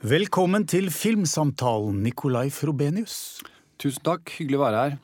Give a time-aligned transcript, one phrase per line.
[0.00, 3.42] Velkommen til Filmsamtalen, Nikolai Frobenius.
[3.76, 4.94] Tusen takk, hyggelig å være her.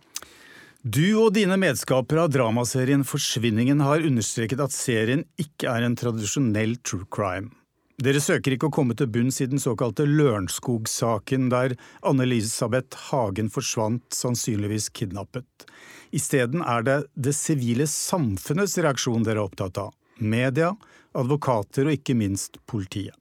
[0.81, 6.79] Du og dine medskapere av dramaserien Forsvinningen har understreket at serien ikke er en tradisjonell
[6.81, 7.53] true crime.
[8.01, 14.07] Dere søker ikke å komme til bunns i den såkalte Lørenskog-saken, der Anne-Elisabeth Hagen forsvant,
[14.17, 15.69] sannsynligvis kidnappet.
[16.17, 19.93] Isteden er det det sivile samfunnets reaksjon dere er opptatt av.
[20.25, 20.73] Media,
[21.13, 23.13] advokater og ikke minst politiet.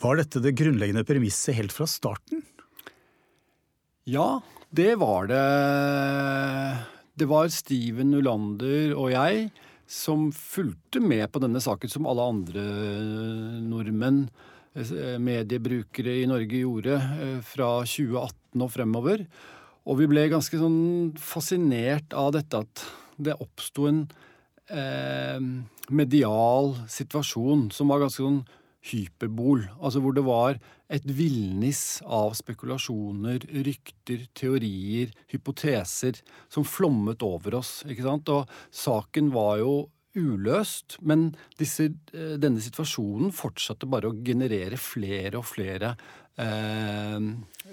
[0.00, 2.40] Var dette det grunnleggende premisset helt fra starten?
[4.08, 4.40] Ja,
[4.72, 5.40] det var det.
[7.20, 9.50] Det var Steven Ulander og jeg
[9.90, 12.64] som fulgte med på denne saken som alle andre
[13.66, 14.22] nordmenn,
[14.78, 19.26] eh, mediebrukere i Norge, gjorde eh, fra 2018 og fremover.
[19.84, 22.86] Og vi ble ganske sånn fascinert av dette at
[23.20, 24.04] det oppsto en
[24.70, 25.42] eh,
[25.90, 28.40] medial situasjon som var ganske sånn
[28.88, 29.66] hyperbol.
[29.80, 30.58] Altså hvor det var
[30.90, 36.20] et villnis av spekulasjoner, rykter, teorier, hypoteser
[36.52, 37.80] som flommet over oss.
[37.86, 38.32] ikke sant?
[38.32, 39.74] Og saken var jo
[40.18, 45.94] uløst, men disse, eh, denne situasjonen fortsatte bare å generere flere og flere
[46.40, 47.20] eh,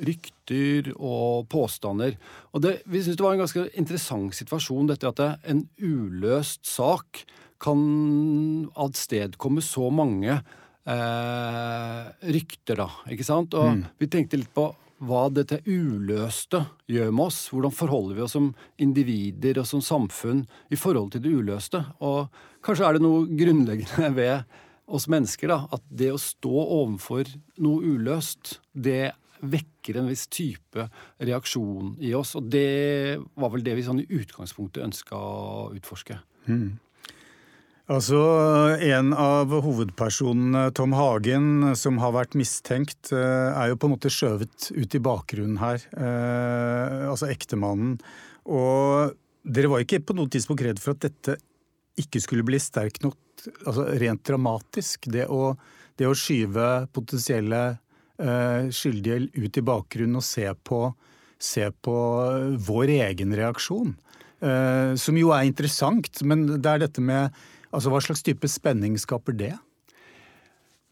[0.06, 2.18] rykter og påstander.
[2.54, 6.66] Og det, Vi syns det var en ganske interessant situasjon, dette at det, en uløst
[6.68, 7.26] sak
[7.58, 10.38] kan avstedkomme så mange
[10.94, 12.90] eh, rykter, da.
[13.14, 13.56] Ikke sant?
[13.58, 13.88] Og mm.
[14.00, 14.70] vi tenkte litt på
[15.06, 17.42] hva dette uløste gjør med oss.
[17.54, 18.50] Hvordan forholder vi oss som
[18.82, 21.84] individer og som samfunn i forhold til det uløste?
[22.02, 22.34] Og
[22.66, 24.58] kanskje er det noe grunnleggende ved
[24.88, 27.28] oss mennesker, da, at det å stå overfor
[27.60, 30.88] noe uløst, det vekker en viss type
[31.22, 32.34] reaksjon i oss.
[32.40, 36.18] Og det var vel det vi sånn i utgangspunktet ønska å utforske.
[36.48, 36.80] Mm.
[37.88, 38.20] Altså,
[38.84, 44.12] En av hovedpersonene, Tom Hagen, som har vært mistenkt, eh, er jo på en måte
[44.12, 45.80] skjøvet ut i bakgrunnen her.
[45.96, 47.96] Eh, altså ektemannen.
[48.46, 49.16] Og
[49.48, 51.38] dere var ikke på noe tidspunkt redd for at dette
[51.98, 53.16] ikke skulle bli sterkt nok,
[53.66, 55.08] altså rent dramatisk.
[55.08, 55.56] Det å,
[55.96, 57.80] det å skyve potensielle
[58.20, 60.92] eh, skyldige ut i bakgrunnen og se på,
[61.40, 61.98] se på
[62.68, 63.96] vår egen reaksjon.
[64.38, 67.34] Som jo er interessant, men det er dette med
[67.78, 69.54] Altså, Hva slags type spenning skaper det?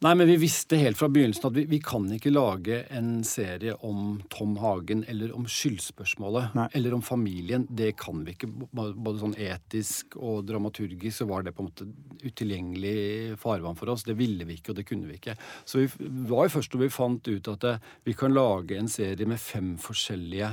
[0.04, 3.74] Nei, men Vi visste helt fra begynnelsen at vi, vi kan ikke lage en serie
[3.88, 6.68] om Tom Hagen eller om skyldspørsmålet Nei.
[6.78, 7.66] eller om familien.
[7.66, 8.52] Det kan vi ikke.
[8.76, 11.88] Både sånn etisk og dramaturgisk så var det på en måte
[12.22, 14.06] utilgjengelig farvann for oss.
[14.06, 15.38] Det ville vi ikke, og det kunne vi ikke.
[15.66, 15.90] Så vi
[16.30, 17.68] var jo først da vi fant ut at
[18.06, 20.52] vi kan lage en serie med fem forskjellige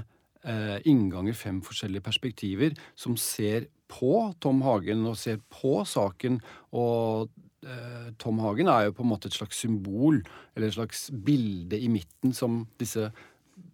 [0.48, 6.40] eh, innganger, fem forskjellige perspektiver, som ser på Tom Hagen og ser på saken.
[6.78, 7.28] Og
[7.66, 10.22] eh, Tom Hagen er jo på en måte et slags symbol,
[10.56, 13.10] eller et slags bilde i midten, som disse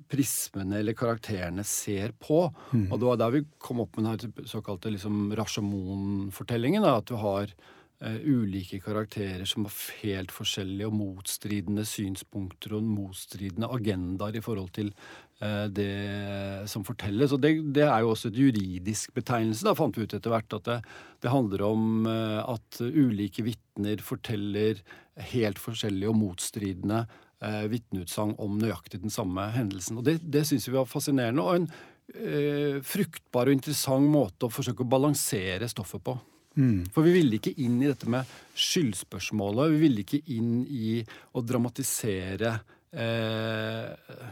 [0.09, 2.47] prismene eller karakterene ser på.
[2.73, 2.87] Mm.
[2.89, 6.87] Og det var der vi kom opp med den såkalte liksom, Rashomon-fortellingen.
[6.89, 7.53] At du har
[7.99, 14.93] ulike karakterer som har helt forskjellige og motstridende synspunkter og motstridende agendaer i forhold til
[15.39, 17.31] Eh, det som fortelles.
[17.31, 20.57] Og det, det, er jo også et juridisk betegnelse, da fant vi ut etter hvert.
[20.57, 20.79] At det,
[21.23, 24.83] det handler om eh, at ulike vitner forteller
[25.31, 27.05] helt forskjellige og motstridende
[27.45, 30.01] eh, vitneutsagn om nøyaktig den samme hendelsen.
[30.01, 31.71] Og det, det syns vi var fascinerende, og en
[32.19, 36.19] eh, fruktbar og interessant måte å forsøke å balansere stoffet på.
[36.59, 36.89] Mm.
[36.95, 38.27] For vi ville ikke inn i dette med
[38.59, 39.73] skyldspørsmålet.
[39.75, 40.99] Vi ville ikke inn i
[41.39, 42.57] å dramatisere
[42.91, 44.25] eh,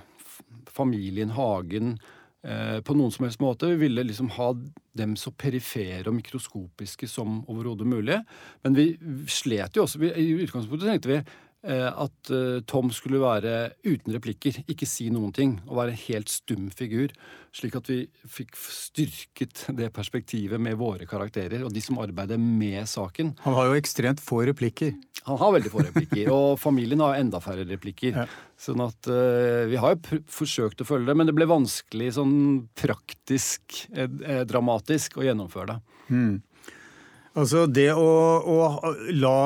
[0.75, 1.94] familien Hagen
[2.42, 3.70] eh, på noen som helst måte.
[3.70, 4.50] Vi ville liksom ha
[4.97, 8.19] dem så perifere og mikroskopiske som overhodet mulig.
[8.66, 8.88] Men vi
[9.31, 10.03] slet jo også.
[10.03, 11.22] Vi, I utgangspunktet tenkte vi
[11.66, 16.31] at eh, Tom skulle være uten replikker, ikke si noen ting, og være en helt
[16.31, 17.10] stum figur.
[17.56, 17.99] Slik at vi
[18.31, 23.34] fikk styrket det perspektivet med våre karakterer og de som arbeider med saken.
[23.43, 24.94] Han har jo ekstremt få replikker.
[25.27, 28.15] Han har veldig få replikker, og familien har enda færre replikker.
[28.22, 28.27] Ja.
[28.60, 32.36] Sånn at uh, Vi har jo forsøkt å følge det, men det ble vanskelig sånn
[32.78, 35.80] praktisk, eh, dramatisk, å gjennomføre det.
[36.13, 36.36] Hmm.
[37.36, 38.07] Altså det å,
[38.47, 39.41] å la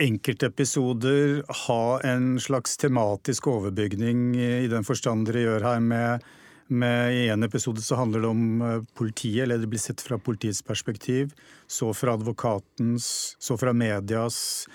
[0.00, 6.24] enkeltepisoder ha en slags tematisk overbygning i den forstand dere gjør her med,
[6.68, 10.18] med I en episode så handler det om eh, politiet, eller det blir sett fra
[10.18, 11.34] politiets perspektiv.
[11.66, 14.66] Så fra advokatens, så fra medias.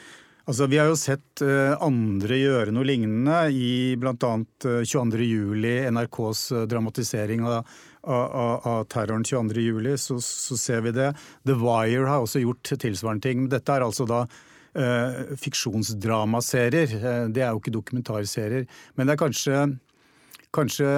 [0.45, 4.13] Altså, Vi har jo sett uh, andre gjøre noe lignende i bl.a.
[4.13, 7.71] Uh, 22.07., NRKs dramatisering av,
[8.05, 9.95] av, av terroren 22.07.
[9.97, 11.15] Så, så ser vi det.
[11.49, 13.47] The Wire har også gjort tilsvarende ting.
[13.49, 14.27] Dette er altså da
[15.41, 16.95] fiksjonsdramaserier.
[16.99, 18.69] Uh, det er jo ikke dokumentarserier.
[18.95, 19.61] Men det er kanskje,
[20.55, 20.89] kanskje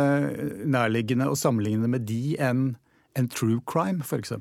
[0.66, 2.72] nærliggende å sammenligne med de enn
[3.18, 4.34] en true crime, f.eks.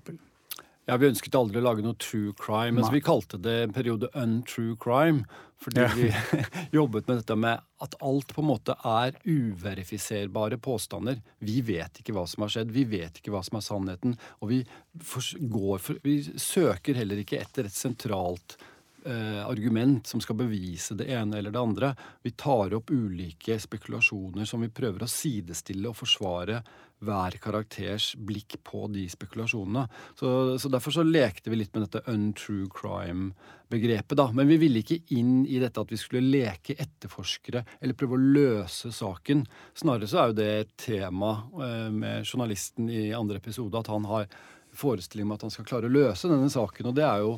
[0.87, 4.11] Ja, Vi ønsket aldri å lage noe true crime, Altså, vi kalte det en periode
[4.15, 5.25] untrue crime.
[5.59, 5.89] Fordi ja.
[5.97, 6.11] vi
[6.79, 11.19] jobbet med dette med at alt på en måte er uverifiserbare påstander.
[11.43, 14.17] Vi vet ikke hva som har skjedd, vi vet ikke hva som er sannheten.
[14.45, 14.61] Og vi,
[15.03, 18.59] for, vi søker heller ikke etter et sentralt
[19.07, 21.93] eh, argument som skal bevise det ene eller det andre.
[22.23, 26.63] Vi tar opp ulike spekulasjoner som vi prøver å sidestille og forsvare
[27.05, 29.85] hver karakters blikk på de spekulasjonene.
[30.17, 34.17] Så, så, Derfor så lekte vi litt med dette untrue crime-begrepet.
[34.17, 34.31] da.
[34.33, 38.27] Men vi ville ikke inn i dette at vi skulle leke etterforskere eller prøve å
[38.39, 39.45] løse saken.
[39.77, 44.09] Snarere så er jo det et tema eh, med journalisten i andre episode, at han
[44.09, 44.29] har
[44.77, 46.91] forestilling om at han skal klare å løse denne saken.
[46.91, 47.37] Og det er jo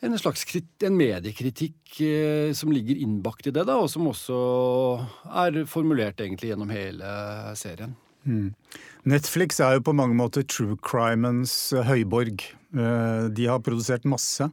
[0.00, 0.44] en slags
[0.84, 4.36] en mediekritikk eh, som ligger innbakt i det, da, og som også
[5.44, 7.14] er formulert egentlig gjennom hele
[7.58, 7.96] serien.
[8.28, 8.50] Mm.
[9.08, 12.42] Netflix er jo på mange måter true crimens eh, høyborg.
[12.74, 14.50] Eh, de har produsert masse.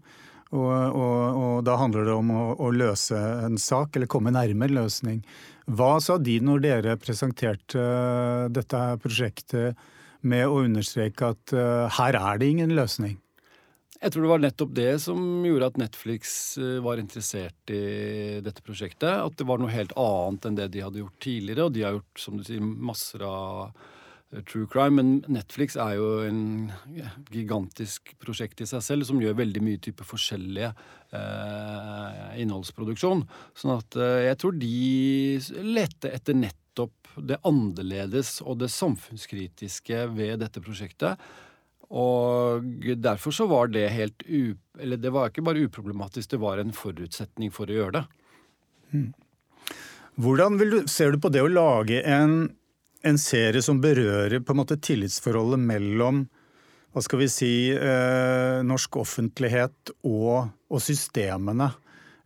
[0.55, 4.77] Og, og, og da handler det om å, å, løse en sak, eller komme nærmere
[4.77, 5.19] løsning.
[5.65, 9.85] Hva sa de når dere presenterte eh, dette prosjektet
[10.25, 11.51] med å understreke at
[11.99, 13.19] her er det ingen løsning?
[14.01, 18.63] Jeg tror det var nettopp det som gjorde at Netflix eh, var interessert i dette
[18.65, 19.07] prosjektet.
[19.07, 21.67] At det var noe helt annet enn det de hadde gjort tidligere.
[21.67, 23.71] Og de har gjort som du sier, masser av
[24.33, 24.99] eh, true crime.
[24.99, 26.43] Men Netflix er jo en
[27.31, 30.73] gigantisk prosjekt i seg selv som gjør veldig mye type forskjellige
[31.15, 33.23] eh, innholdsproduksjon.
[33.55, 34.75] Sånn at eh, jeg tror de
[35.71, 41.15] lette etter nettopp det annerledes og det samfunnskritiske ved dette prosjektet.
[41.95, 42.65] Og
[42.99, 44.55] derfor så var det helt u...
[44.79, 48.03] Eller det var ikke bare uproblematisk, det var en forutsetning for å gjøre det.
[48.91, 49.13] Hmm.
[50.19, 52.49] Hvordan du, ser du på det å lage en,
[53.03, 56.25] en, serie som berører på en måte tillitsforholdet mellom
[56.95, 61.73] hva skal vi si, eh, norsk offentlighet og, og systemene?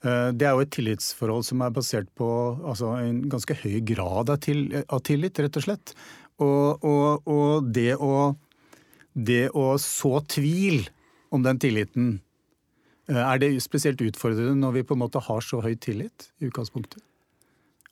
[0.05, 2.27] Eh, det er jo et tillitsforhold som er basert på
[2.61, 5.95] altså, en ganske høy grad av, til, av tillit, rett og slett.
[6.39, 8.31] Og, og, og det å
[9.25, 10.87] det å så tvil
[11.33, 12.19] om den tilliten,
[13.09, 16.49] eh, er det spesielt utfordrende når vi på en måte har så høy tillit i
[16.49, 17.03] utgangspunktet?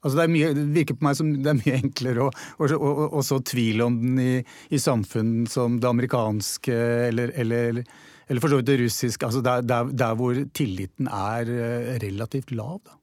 [0.05, 3.07] Altså det, mye, det, virker på meg som det er mye enklere å, å, å,
[3.17, 4.33] å så tvil om den i,
[4.69, 6.75] i, samfunn som det amerikanske
[7.07, 7.81] eller, eller,
[8.27, 9.25] eller for så vidt det russiske.
[9.25, 12.77] Altså der, der, der, hvor tilliten er eh, relativt lav.
[12.85, 12.96] Da.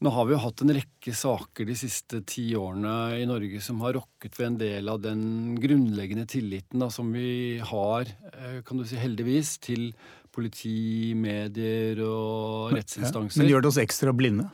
[0.00, 3.82] Nå har vi jo hatt en rekke saker de siste ti årene i Norge som
[3.84, 8.80] har rokket ved en del av den grunnleggende tilliten da, som vi har, eh, kan
[8.80, 9.90] du si heldigvis, til
[10.32, 13.42] politi, medier og rettsinstanser.
[13.42, 14.48] Men gjør det oss ekstra blinde?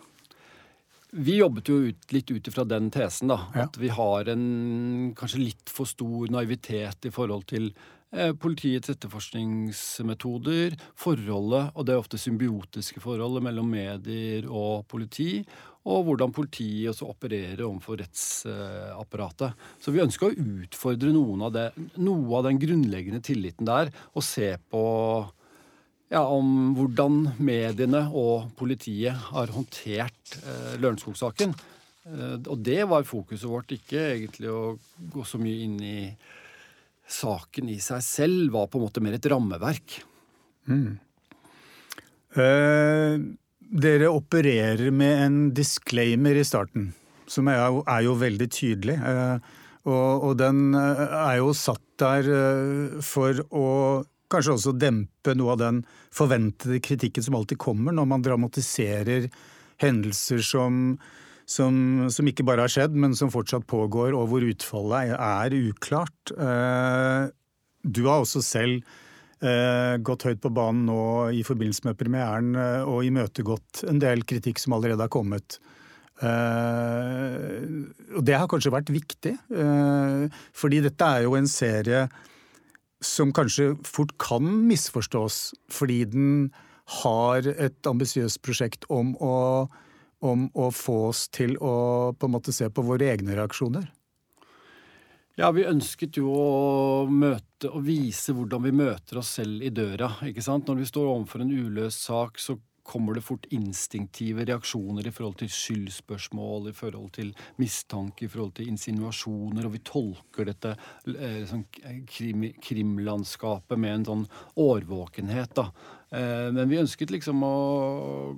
[1.14, 3.38] Vi jobbet jo ut, litt ut ifra den tesen, da.
[3.54, 7.70] At vi har en kanskje litt for stor naivitet i forhold til
[8.40, 15.42] politiets etterforskningsmetoder, forholdet, og det er ofte symbiotiske forholdet mellom medier og politi,
[15.86, 19.54] og hvordan politiet også opererer overfor rettsapparatet.
[19.82, 21.12] Så vi ønsker å utfordre
[21.46, 21.66] av det,
[22.02, 24.84] noe av den grunnleggende tilliten der, og se på
[26.12, 31.54] ja, om hvordan mediene og politiet har håndtert eh, Lørenskog-saken.
[32.06, 34.76] Eh, og det var fokuset vårt, ikke egentlig å
[35.14, 35.98] gå så mye inn i
[37.06, 40.00] saken i seg selv var på en måte mer et rammeverk.
[40.66, 40.96] Mm.
[42.36, 43.18] Eh,
[43.86, 46.90] dere opererer med en disclaimer i starten,
[47.30, 48.98] som er jo, er jo veldig tydelig.
[48.98, 49.54] Eh,
[49.86, 53.66] og, og, den eh, er jo satt der eh, for å
[54.32, 55.84] kanskje også dempe noe av den
[56.14, 59.28] forventede kritikken som alltid kommer når man dramatiserer
[59.82, 60.96] hendelser som
[61.46, 66.32] som, som, ikke bare har skjedd, men som fortsatt pågår, og hvor utfallet er uklart.
[66.34, 67.30] Eh,
[67.86, 68.82] du har også selv
[69.46, 74.26] eh, gått høyt på banen nå i forbindelse med premieren eh, og imøtegått en del
[74.26, 75.60] kritikk som allerede har kommet.
[76.16, 79.34] Og det har kanskje vært viktig,
[80.56, 82.06] fordi dette er jo en serie
[83.04, 86.30] som kanskje fort kan misforstås, fordi den
[87.02, 89.68] har et ambisiøst prosjekt om å
[90.24, 93.88] om å få oss til å på en måte se på våre egne reaksjoner?
[95.36, 100.14] Ja, vi ønsket jo å møte og vise hvordan vi møter oss selv i døra.
[100.24, 100.64] ikke sant?
[100.68, 102.56] Når vi står overfor en uløst sak, så
[102.86, 108.54] kommer det fort instinktive reaksjoner i forhold til skyldspørsmål, i forhold til mistanke, i forhold
[108.56, 110.76] til insinuasjoner, og vi tolker dette
[111.10, 111.66] eh, sånn
[112.08, 114.24] krim, krimlandskapet med en sånn
[114.62, 115.56] årvåkenhet.
[115.58, 115.68] da.
[116.14, 117.56] Eh, men vi ønsket liksom å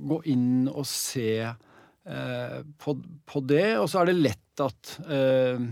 [0.00, 1.52] gå inn og se
[2.07, 5.67] eh, på, på, det, og så er det lett at eh,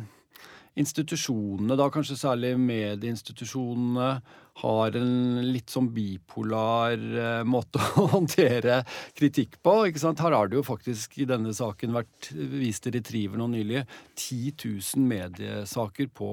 [0.77, 4.11] institusjonene, da kanskje særlig medieinstitusjonene,
[4.57, 8.79] har en litt sånn bipolar eh, måte å håndtere
[9.17, 9.75] kritikk på.
[9.89, 10.23] ikke sant?
[10.25, 13.83] Her har det jo faktisk i denne saken vært vist i Retriever nå nylig
[14.15, 16.31] 10 000 mediesaker på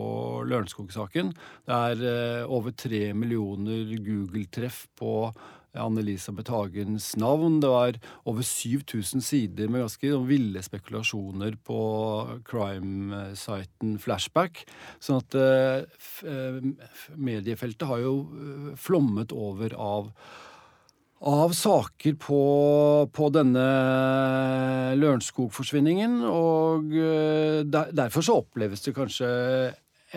[0.47, 1.33] Lørenskog-saken.
[1.67, 5.17] Det er eh, over tre millioner Google-treff på
[5.79, 7.59] Anne-Elisabeth Hagens navn.
[7.63, 7.99] Det var
[8.29, 11.81] over 7000 sider med ganske ville spekulasjoner på
[12.47, 14.63] crime-siten Flashback.
[15.03, 16.57] Sånn at eh,
[17.17, 20.11] mediefeltet har jo eh, flommet over av
[21.23, 22.39] av saker på,
[23.15, 23.63] på denne
[24.99, 26.19] Lørenskog-forsvinningen.
[26.27, 29.29] Og eh, der, derfor så oppleves det kanskje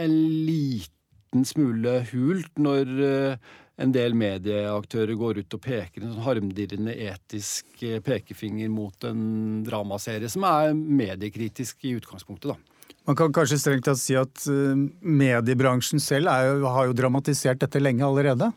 [0.03, 0.17] en
[0.49, 6.95] liten smule hult når eh, en del medieaktører går ut og peker en sånn harmdirrende
[7.11, 12.59] etisk eh, pekefinger mot en dramaserie som er mediekritisk i utgangspunktet, da.
[13.07, 17.83] Man kan kanskje strengt tatt si at eh, mediebransjen selv er, har jo dramatisert dette
[17.83, 18.51] lenge allerede?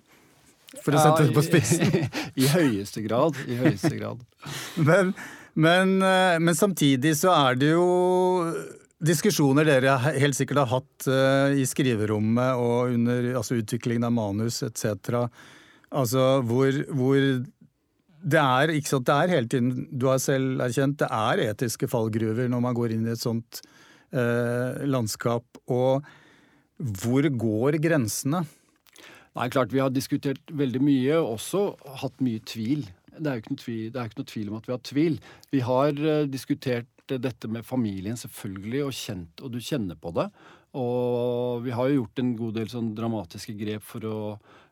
[0.86, 1.84] For å sette det på spissen.
[1.90, 2.06] I,
[2.46, 3.38] I høyeste grad.
[3.50, 4.22] I høyeste grad.
[4.90, 5.14] men,
[5.54, 7.88] men, eh, men samtidig så er det jo
[9.00, 14.62] diskusjoner dere helt sikkert har hatt uh, i skriverommet og under altså, utviklingen av manus
[14.65, 15.15] etc.
[15.89, 17.18] Altså hvor, hvor,
[18.20, 21.88] det er ikke sant, det er hele tiden, du har selv erkjent, det er etiske
[21.89, 23.62] fallgruver når man går inn i et sånt
[24.12, 25.62] eh, landskap.
[25.72, 26.03] Og
[27.00, 28.44] hvor går grensene?
[29.38, 31.63] Nei, klart Vi har diskutert veldig mye, også
[32.03, 32.84] hatt mye tvil.
[33.15, 35.20] Det er jo ikke noe tvil, ikke noe tvil om at vi har tvil.
[35.56, 40.30] Vi har uh, diskutert dette med familien, selvfølgelig, og kjent, og du kjenner på det.
[40.78, 44.18] Og vi har jo gjort en god del sånn dramatiske grep for å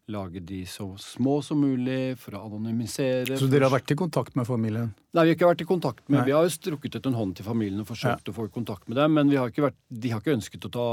[0.07, 3.35] lage de så små som mulig, for å anonymisere.
[3.39, 4.93] Så dere har vært i kontakt med familien?
[5.11, 6.25] Nei, vi har ikke vært i kontakt med Nei.
[6.29, 8.31] Vi har jo strukket ut en hånd til familien og forsøkt ja.
[8.31, 10.87] å få kontakt med dem, men har vært, de har ikke ønsket å ta,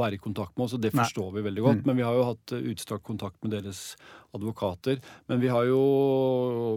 [0.00, 1.36] være i kontakt med oss, og det forstår Nei.
[1.36, 1.82] vi veldig godt.
[1.82, 1.88] Mm.
[1.90, 3.82] Men vi har jo hatt utstrakt kontakt med deres
[4.34, 5.02] advokater.
[5.28, 5.82] Men vi har jo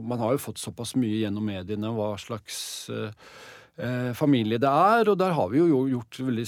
[0.04, 2.58] Man har jo fått såpass mye gjennom mediene hva slags
[2.92, 3.67] uh, Eh,
[4.18, 5.12] familie det er.
[5.12, 6.46] Og der har vi jo gjort veldig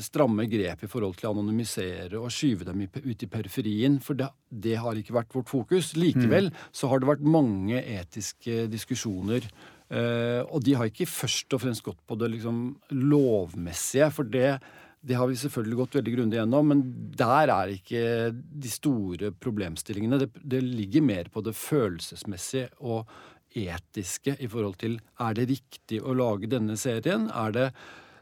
[0.00, 3.98] stramme grep i forhold til å anonymisere og skyve dem ut i periferien.
[4.04, 5.92] For det, det har ikke vært vårt fokus.
[5.98, 6.62] Likevel mm.
[6.72, 9.48] så har det vært mange etiske diskusjoner.
[9.90, 12.62] Eh, og de har ikke først og fremst gått på det liksom
[12.94, 14.10] lovmessige.
[14.14, 14.60] For det,
[15.02, 16.84] det har vi selvfølgelig gått veldig grundig gjennom, men
[17.18, 20.22] der er ikke de store problemstillingene.
[20.22, 23.10] Det, det ligger mer på det følelsesmessige og
[23.56, 27.28] etiske i forhold til er det riktig å lage denne serien?
[27.30, 27.66] Er det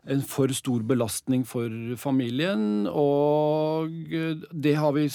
[0.09, 2.89] en for stor belastning for familien?
[2.89, 3.93] Og
[4.53, 5.09] det har vi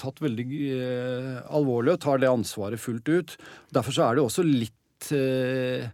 [0.00, 3.36] tatt veldig eh, alvorlig og tar det ansvaret fullt ut.
[3.74, 5.88] Derfor så er det også litt eh,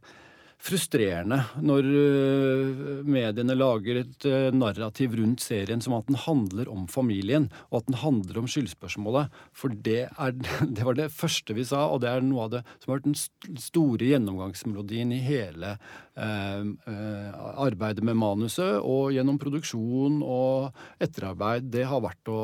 [0.65, 6.87] frustrerende når øh, mediene lager et øh, narrativ rundt serien som at den handler om
[6.89, 9.35] familien, og at den handler om skyldspørsmålet.
[9.53, 10.33] For det, er,
[10.77, 13.11] det var det første vi sa, og det er noe av det som har vært
[13.11, 15.75] den store gjennomgangsmelodien i hele
[16.17, 16.65] eh,
[17.67, 21.69] arbeidet med manuset, og gjennom produksjon og etterarbeid.
[21.75, 22.41] Det har vært å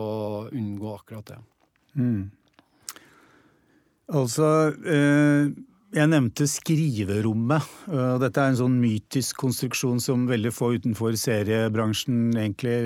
[0.52, 1.40] unngå akkurat det.
[1.96, 2.22] Mm.
[4.10, 4.46] Altså
[4.84, 7.66] eh jeg nevnte skriverommet.
[8.23, 12.76] Dette er en sånn mytisk konstruksjon som veldig få utenfor seriebransjen egentlig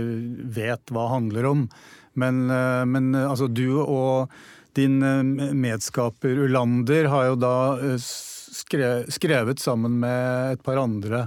[0.56, 1.66] vet hva handler om.
[2.14, 4.30] Men, eh, men eh, altså, du og
[4.78, 7.56] din eh, medskaper Ulander har jo da
[8.00, 11.26] skrevet sammen med et par andre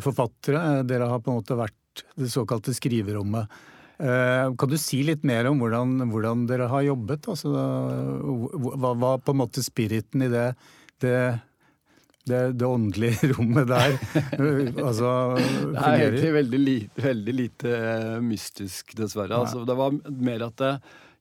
[0.00, 0.82] forfattere.
[0.88, 3.60] Dere har på en måte vært det såkalte skriverommet.
[4.02, 7.28] Kan du si litt mer om hvordan, hvordan dere har jobbet?
[7.28, 10.46] Altså, hva var på en måte spiriten i det?
[11.02, 11.16] Det
[12.22, 13.96] det, det, åndelige rommet der
[14.86, 19.40] altså, Det er egentlig veldig lite, veldig lite uh, mystisk, dessverre.
[19.42, 20.70] Altså, det var mer at det,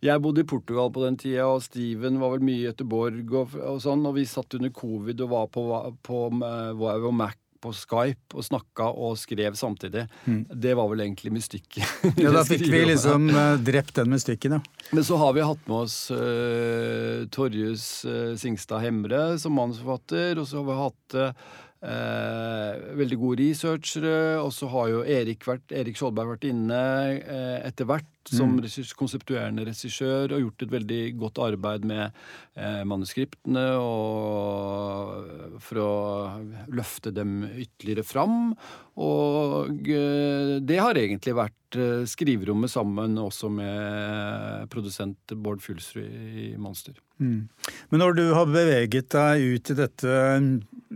[0.01, 3.57] jeg bodde i Portugal på den tida, og Steven var vel mye i Göteborg og,
[3.57, 5.65] og, sånn, og vi satt under covid og var på,
[6.05, 10.07] på, på, på Mac på Skype og snakka og skrev samtidig.
[10.25, 10.43] Mm.
[10.49, 11.85] Det var vel egentlig mystikken.
[12.23, 14.87] ja, da fikk vi liksom uh, drept den mystikken, ja.
[14.91, 20.49] Men så har vi hatt med oss uh, Torjus uh, Singstad Hemre som manusforfatter, og
[20.49, 21.19] så har vi hatt
[21.81, 24.37] Eh, veldig gode researchere.
[24.41, 26.81] Og så har jo Erik, vært, Erik Skjoldberg vært inne
[27.17, 28.67] eh, etter hvert som mm.
[28.99, 32.03] konseptuerende regissør og gjort et veldig godt arbeid med
[32.53, 35.93] eh, manuskriptene og for å
[36.69, 38.53] løfte dem ytterligere fram.
[39.01, 46.51] Og eh, det har egentlig vært eh, skriverommet sammen også med produsent Bård Fulsrud i
[46.61, 46.93] Monster.
[47.21, 47.49] Mm.
[47.89, 50.13] Men når du har beveget deg ut i dette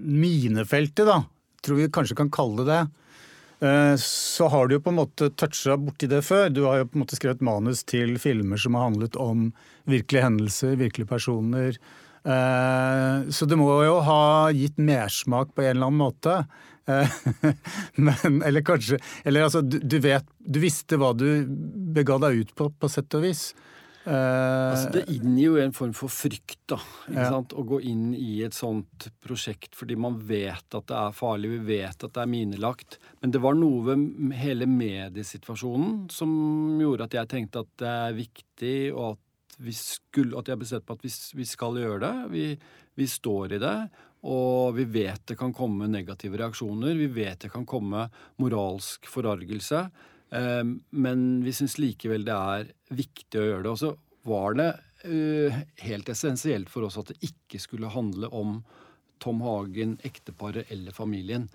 [0.05, 1.23] minefeltet, da,
[1.65, 5.29] tror vi kanskje kan kalle det det, eh, så har du jo på en måte
[5.33, 6.49] toucha borti det før.
[6.49, 9.49] Du har jo på en måte skrevet manus til filmer som har handlet om
[9.89, 11.79] virkelige hendelser, virkelige personer.
[12.25, 16.39] Eh, så det må jo ha gitt mersmak på en eller annen måte.
[16.89, 17.17] Eh,
[18.05, 21.41] men, eller kanskje Eller altså, du, vet Du visste hva du
[21.95, 23.47] bega deg ut på, på sett og vis.
[24.05, 26.77] Uh, altså Det inngir jo en form for frykt, da.
[27.09, 27.41] Ikke ja.
[27.41, 31.79] Å gå inn i et sånt prosjekt fordi man vet at det er farlig, vi
[31.79, 32.99] vet at det er minelagt.
[33.23, 36.31] Men det var noe ved hele mediesituasjonen som
[36.81, 39.21] gjorde at jeg tenkte at det er viktig, og at,
[39.65, 42.15] vi skulle, at jeg bestemte på at vi, vi skal gjøre det.
[42.33, 42.47] Vi,
[42.99, 43.77] vi står i det.
[44.25, 46.97] Og vi vet det kan komme negative reaksjoner.
[46.97, 48.07] Vi vet det kan komme
[48.41, 49.85] moralsk forargelse.
[50.29, 53.75] Ehm, men vi syns likevel det er viktig å gjøre det.
[53.75, 53.93] Og så
[54.25, 54.71] var det
[55.05, 58.59] eh, helt essensielt for oss at det ikke skulle handle om
[59.23, 61.47] Tom Hagen, ekteparet eller familien.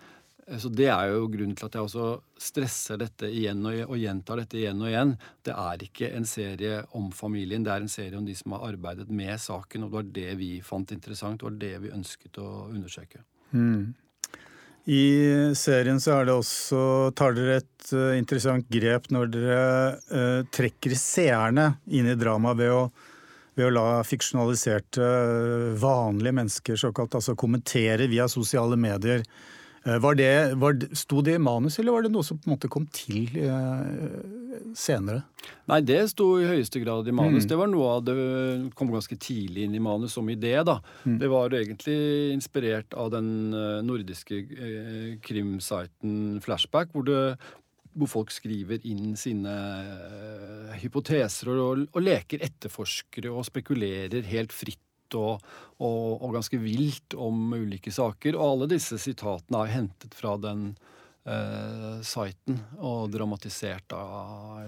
[0.47, 2.09] Eh, så Det er jo grunnen til at jeg også
[2.41, 5.17] stresser dette igjen og, og, gjentar dette igjen og igjen.
[5.47, 8.71] Det er ikke en serie om familien, det er en serie om de som har
[8.71, 9.87] arbeidet med saken.
[9.87, 13.25] Og det var det vi fant interessant, det var det vi ønsket å undersøke.
[13.51, 13.95] Mm.
[14.91, 15.05] I
[15.55, 16.81] serien så er det også,
[17.15, 19.61] tar dere et uh, interessant grep når dere
[20.11, 22.81] uh, trekker seerne inn i dramaet ved å,
[23.55, 25.07] ved å la fiksjonaliserte,
[25.79, 29.23] vanlige mennesker såkalt, altså kommentere via sosiale medier
[29.85, 32.69] var det, var, sto det i manus, eller var det noe som på en måte
[32.73, 34.19] kom til eh,
[34.77, 35.23] senere?
[35.71, 37.47] Nei, det sto i høyeste grad i manus.
[37.47, 37.49] Mm.
[37.49, 38.17] Det var noe av det
[38.77, 40.53] kom ganske tidlig inn i manus som idé.
[40.67, 40.81] da.
[41.07, 41.17] Mm.
[41.23, 41.97] Det var egentlig
[42.35, 47.41] inspirert av den eh, nordiske eh, krimsiten Flashback, hvor, det,
[47.97, 54.85] hvor folk skriver inn sine uh, hypoteser og, og, leker etterforskere og spekulerer helt fritt
[55.19, 55.43] og,
[55.79, 58.37] og, og, ganske vilt om ulike saker.
[58.39, 60.71] Og alle disse sitatene er hentet fra den
[61.25, 64.03] eh, siten og dramatisert da,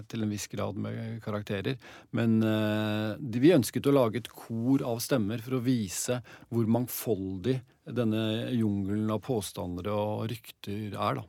[0.09, 1.77] til en viss grad med karakterer.
[2.11, 7.59] Men eh, vi ønsket å lage et kor av stemmer for å vise hvor mangfoldig
[7.83, 11.19] denne jungelen av påstandere og rykter er.
[11.19, 11.27] da.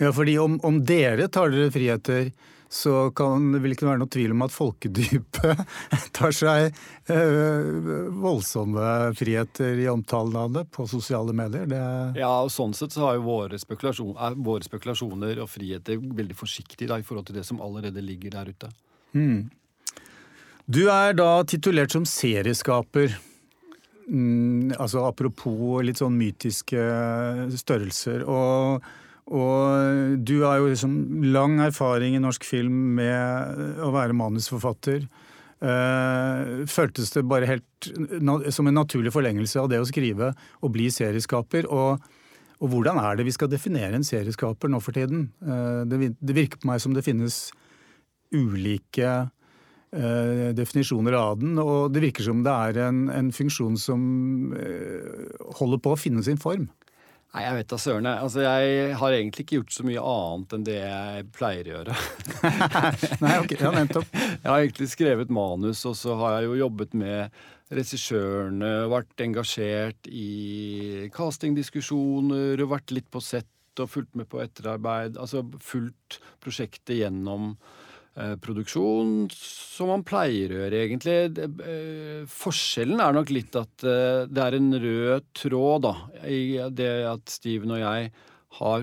[0.00, 2.32] Ja, fordi om, om dere tar dere friheter
[2.72, 5.58] så kan det ikke være noe tvil om at folkedypet
[6.16, 6.70] tar seg
[7.12, 11.66] øh, voldsomme friheter i omtalen av det på sosiale medier.
[11.68, 11.82] Det
[12.22, 16.88] ja, og sånn sett så har jo våre, spekulasjon, våre spekulasjoner og friheter veldig forsiktige
[16.88, 18.72] da, i forhold til det som allerede ligger der ute.
[19.12, 19.52] Mm.
[20.64, 23.18] Du er da titulert som serieskaper.
[24.08, 26.88] Mm, altså apropos litt sånn mytiske
[27.60, 28.24] størrelser.
[28.24, 28.80] og
[29.30, 30.94] og du har jo liksom
[31.30, 35.06] lang erfaring i norsk film med å være manusforfatter.
[35.62, 37.92] Uh, føltes det bare helt
[38.50, 41.68] som en naturlig forlengelse av det å skrive og bli serieskaper?
[41.70, 42.02] Og,
[42.58, 45.28] og hvordan er det vi skal definere en serieskaper nå for tiden?
[45.38, 47.44] Uh, det, det, virker på meg som det finnes
[48.34, 54.02] ulike uh, definisjoner av den, og det virker som det er en, en funksjon som
[55.60, 56.66] holder på å finne sin form.
[57.32, 58.06] Nei, jeg vet da søren.
[58.10, 61.94] Altså, jeg har egentlig ikke gjort så mye annet enn det jeg pleier å gjøre.
[63.24, 64.10] Nei, ok, ja, nettopp.
[64.12, 67.40] Jeg har egentlig skrevet manus, og så har jeg jo jobbet med
[67.72, 73.48] regissørene, vært engasjert i castingdiskusjoner, vært litt på sett
[73.80, 75.16] og fulgt med på etterarbeid.
[75.16, 77.54] Altså fulgt prosjektet gjennom
[78.14, 81.14] produksjon som man pleier å gjøre, egentlig.
[81.64, 85.94] Eh, forskjellen er nok litt at eh, det er en rød tråd da,
[86.28, 88.12] i det at Steven og jeg
[88.52, 88.82] har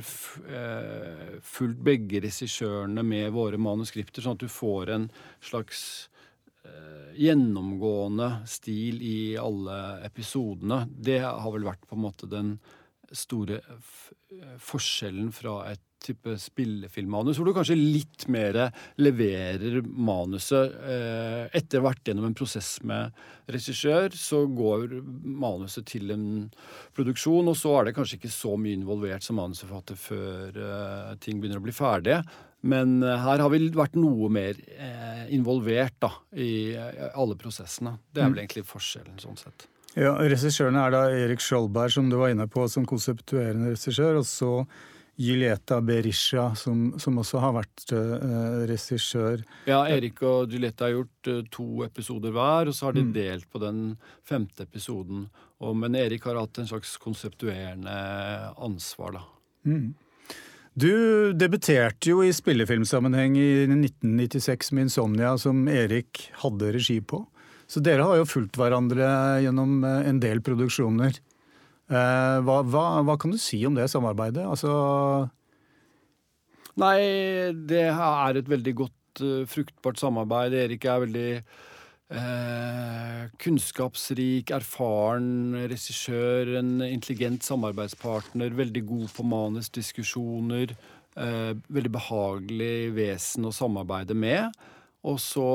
[1.46, 5.06] fulgt begge regissørene med våre manuskripter, sånn at du får en
[5.46, 5.84] slags
[7.14, 10.88] gjennomgående stil i alle episodene.
[10.90, 12.56] Det har vel vært på en måte den
[13.16, 13.62] store
[14.62, 18.58] forskjellen fra et type spillefilmmanus, hvor du kanskje litt mer
[19.02, 23.16] leverer manuset eh, etter hvert gjennom en prosess med
[23.52, 24.14] regissør.
[24.16, 26.28] Så går manuset til en
[26.98, 31.42] produksjon, og så er det kanskje ikke så mye involvert som manusforfatter før eh, ting
[31.42, 32.22] begynner å bli ferdige.
[32.70, 36.78] Men eh, her har vi vært noe mer eh, involvert da, i
[37.12, 37.98] alle prosessene.
[38.08, 38.46] Det er vel mm.
[38.46, 39.68] egentlig forskjellen sånn sett.
[40.00, 44.22] Ja, Regissørene er da Erik Skjoldberg, som du var inne på, som konseptuerende regissør.
[44.22, 44.52] Og så
[45.20, 49.42] Julieta Berisha, som, som, også har vært uh, regissør.
[49.68, 53.12] Ja, Erik og Julieta har gjort uh, to episoder hver, og så har de mm.
[53.18, 53.82] delt på den
[54.28, 55.26] femte episoden.
[55.60, 57.98] Og, men Erik har hatt en slags konseptuerende
[58.56, 59.26] ansvar, da.
[59.68, 59.90] Mm.
[60.80, 60.94] Du
[61.36, 67.26] debuterte jo i spillefilmsammenheng i 1996 med 'Insomnia', som Erik hadde regi på.
[67.70, 69.08] Så dere har jo fulgt hverandre
[69.44, 71.20] gjennom eh, en del produksjoner.
[71.90, 74.46] Eh, hva, hva, hva kan du si om det samarbeidet?
[74.46, 75.30] Altså
[76.80, 77.00] Nei,
[77.70, 80.54] det er et veldig godt, uh, fruktbart samarbeid.
[80.56, 81.32] Erik er veldig
[82.10, 90.76] eh, kunnskapsrik, erfaren regissør, en intelligent samarbeidspartner, veldig god på manusdiskusjoner.
[91.20, 94.54] Eh, veldig behagelig vesen å samarbeide med.
[95.08, 95.46] Og så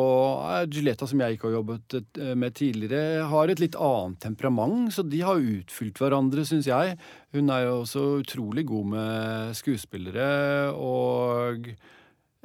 [0.55, 4.89] er Giletta, som jeg ikke har jobbet eh, med tidligere, har et litt annet temperament,
[4.95, 6.95] så de har utfylt hverandre, syns jeg.
[7.37, 11.69] Hun er jo også utrolig god med skuespillere, og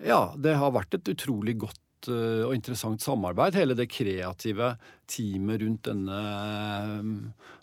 [0.03, 4.73] ja, det har vært et utrolig godt eh, og interessant samarbeid, hele det kreative
[5.07, 6.21] teamet rundt denne,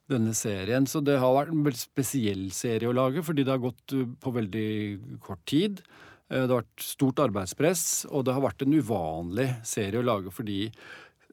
[0.09, 0.89] denne serien.
[0.89, 4.09] Så det har vært en veldig spesiell serie å lage, fordi det har gått eh,
[4.17, 4.69] på veldig
[5.29, 5.85] kort tid.
[6.31, 10.33] Eh, det har vært stort arbeidspress, og det har vært en uvanlig serie å lage
[10.35, 10.71] fordi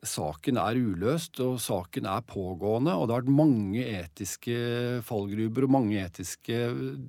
[0.04, 2.96] saken er uløst, og saken er pågående.
[2.98, 4.58] Og det har vært mange etiske
[5.08, 6.60] fallgruber og mange etiske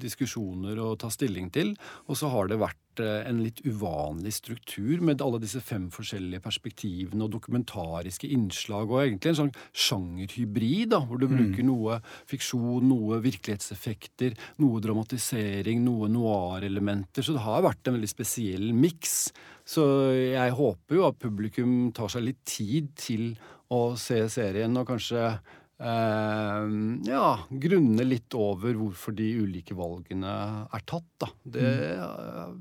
[0.01, 1.75] diskusjoner å ta stilling til.
[2.07, 7.27] Og så har det vært en litt uvanlig struktur med alle disse fem forskjellige perspektivene
[7.27, 9.55] og dokumentariske innslag, og egentlig en sånn
[9.87, 11.35] sjangerhybrid, da, hvor du mm.
[11.35, 11.99] bruker noe
[12.31, 17.25] fiksjon, noe virkelighetseffekter, noe dramatisering, noe noir-elementer.
[17.25, 19.19] Så det har vært en veldig spesiell miks.
[19.65, 23.31] Så jeg håper jo at publikum tar seg litt tid til
[23.73, 25.29] å se serien, og kanskje
[25.75, 26.71] Uh,
[27.03, 30.31] ja, grunne litt over hvorfor de ulike valgene
[30.71, 31.09] er tatt.
[31.19, 31.29] Da.
[31.43, 32.55] Det uh,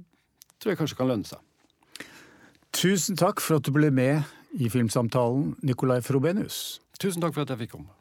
[0.64, 2.08] tror jeg kanskje kan lønne seg.
[2.74, 4.24] Tusen takk for at du ble med
[4.58, 6.80] i Filmsamtalen, Nicolai Frobenius.
[7.00, 7.92] Tusen takk for at jeg fikk komme.